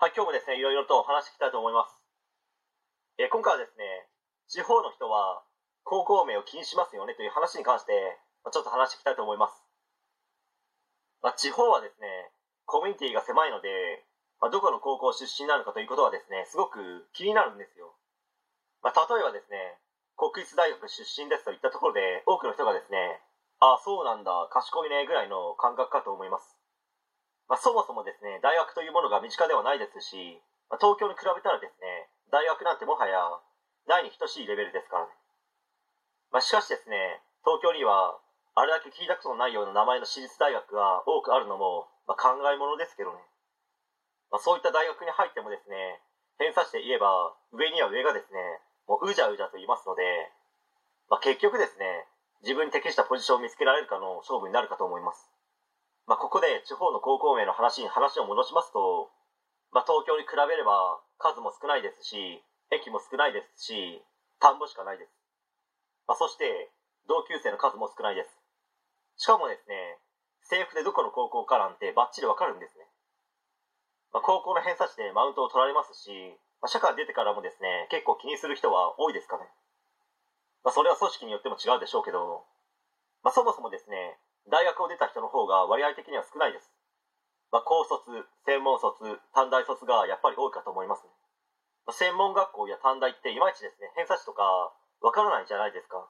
[0.00, 1.92] はい、今日もですね、いろいろとお話していきたいと思います。
[3.20, 4.08] え今回はですね、
[4.48, 5.44] 地方の人は
[5.84, 7.92] 高校名を気にしますよねという話に関して、
[8.40, 9.60] まちょっと話していきたいと思います。
[11.20, 12.32] まあ、地方はですね、
[12.64, 13.68] コミュニティが狭いので、
[14.40, 16.80] まあ、どこの高校出身なのかということはですね、すごく
[17.12, 17.92] 気になるんですよ。
[18.80, 19.84] まあ、例えばですね、
[20.16, 23.20] 国立大学出身ですといったところで、多くの人がですね、
[23.60, 26.56] ああ、そうなんだ、賢いね、ぐらいの感覚かと思います。
[27.50, 30.38] まあ、そもそもですね、大学というものが身近ではないですし、
[30.70, 33.18] まあ、東京に比べたらですね、大学なんてもはや、
[33.90, 35.10] ないに等しいレベルですからね。
[36.30, 38.22] まあ、しかしですね、東京には、
[38.54, 43.18] あれだけ聞いたことのないような名前の私立大学が多くあるのも、まあ、考えものですけどね。
[44.30, 45.98] まあ、そういった大学に入ってもですね、
[46.38, 48.38] 偏差値で言えば、上には上がですね、
[48.86, 50.06] もううじゃうじゃと言いますので、
[51.10, 52.06] まあ、結局ですね、
[52.46, 55.26] 自分に適したポジションを見つけられるかの勝負になるかと思います。
[56.06, 59.10] まあ、ここで地方の高校名の話に話を戻しますと、
[59.72, 64.02] まあ、東京に比べれば数も少ないですし、駅も少ないですし、
[64.40, 65.12] 田んぼしかないです。
[66.06, 66.72] まあ、そして、
[67.06, 68.30] 同級生の数も少ないです。
[69.16, 69.98] しかもですね、
[70.42, 72.86] 制服でどこの高校かなんてバッチリわかるんですね。
[74.12, 76.10] まあ、高校の偏差値でマウントを取られますし、
[76.60, 79.46] まあ、社会出てからもですね、結構気にする人は多いですかね。
[80.62, 82.44] まあ、それは組織によっても違うでしょうけど、
[83.22, 84.19] まあ、そもそもですね、
[84.82, 86.70] を出た人の方が割合的には少ないです。
[87.52, 88.06] まあ、高卒、
[88.46, 89.02] 専門卒、
[89.34, 91.10] 短大卒がやっぱり多いかと思いますね。
[91.86, 94.72] まあ、専門学校や短大っていまいちですね、偏差値とか
[95.02, 96.06] わからないじゃないですか。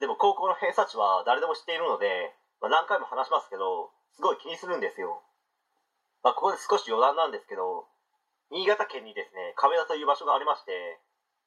[0.00, 5.22] でも高校の偏差値は誰でも知っているので、まあ、何回も話しますけど、すごい気にするんですよ。
[6.22, 7.88] まあ、ここで少し余談なんですけど、
[8.50, 11.00] 新潟県にですね、亀田という場所がありまして、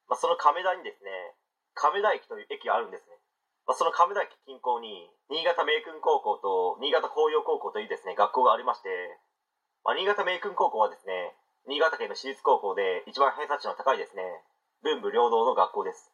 [0.08, 1.10] まあ、その亀田にですね、
[1.74, 3.13] 亀田駅という駅があるんですね。
[3.66, 8.88] まあ、その亀田駅近郊に、新潟明訓高校と新潟工業高校というですね、学校がありまして、
[9.84, 11.32] まあ、新潟明訓高校はですね、
[11.66, 14.22] 新潟県の私立高校で一番偏差値の高いですね、
[14.84, 16.12] 文武両道の学校です。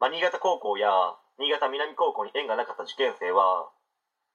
[0.00, 3.72] まあ、新潟高校や新潟南高校に縁がなかった受験生は、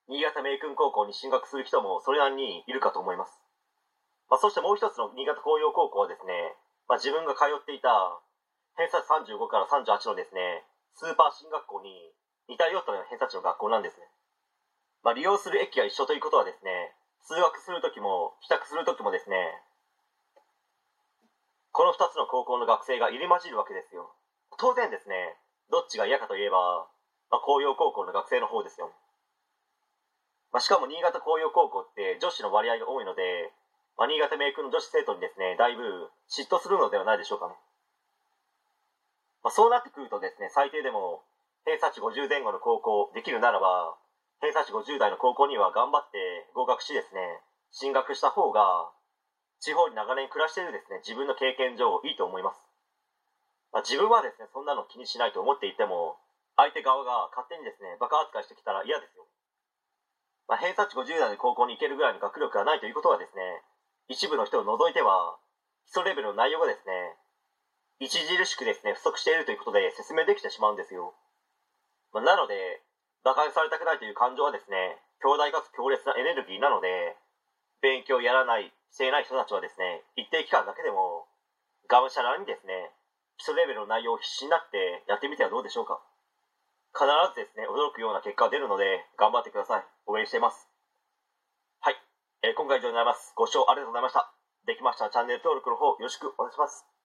[0.09, 3.37] 新潟明訓高校に進学する人もそれなりにいるかと思います。
[4.29, 6.57] まあ、そしてもう一つの新潟工業高校はですね、
[6.89, 8.17] まあ、自分が通っていた
[8.77, 10.65] 偏差値35から38のですね、
[10.97, 11.93] スーパー進学校に
[12.49, 14.09] 似たような偏差値の学校なんですね。
[15.05, 19.37] まあ、利用する駅が一緒ということはですね、通学するときも帰宅するときもですね、
[21.69, 24.09] この2つの高校の学生が入り混じるわけですよ。
[24.57, 25.37] 当然ですね、
[25.69, 26.89] どっちが嫌かといえば、
[27.29, 28.89] まあ、工業高校の学生の方ですよ。
[30.49, 33.53] まあ、しかも新潟工業高校って女子の割合が多いので、
[34.01, 37.53] まあ、新潟明訓の女子生徒にですね、だいぶ嫉妬するのではないでしょうかね。
[39.43, 41.23] まあ、そうなってくるとですね、最低でも
[41.67, 43.99] 偏差値50前後の高校できるならば、
[44.39, 48.87] 偏差値50代の高校には頑張って合格しですね、進学した方が、
[49.59, 52.61] 地方に長年暮らしているですね、自分の経験上いいと思います。
[53.73, 56.15] まあ、自分はですね、そんなの気にしないと思っていても、
[56.55, 59.27] 相手側が勝手にですね、バカ扱いしてきたら嫌ですよ。
[60.47, 63.61] まあ、偏差値50代の高校に行けるぐらいの学力がないということはですね、
[64.07, 65.37] 一部の人を除いては、
[65.91, 67.17] 基礎レベルの内容がですね、
[67.99, 71.15] 著しくですね、不足しているということで説明できてしまうんですよ。
[72.13, 72.81] まあ、なので、
[73.25, 77.17] 馬鹿にされたくないという感情はですね、強大かつ強烈なエネルギーなので、
[77.81, 81.27] 勉強やらない、していない人たちはですね、一定期間だけでも、
[81.89, 82.93] がむしゃらにですね、
[83.37, 86.01] 基礎レベルの内容を必死になってやってみてはどうでしょうか。
[86.93, 89.85] 必ずですね、驚くような結果が出るので、頑張ってください。
[90.05, 90.67] 応援しています。
[91.81, 91.95] はい。
[92.41, 93.33] えー今回以上になります。
[93.35, 94.33] ご視聴ありがとうございました。
[94.65, 96.96] できましたらチャンネル登録の方よろしくお願いします。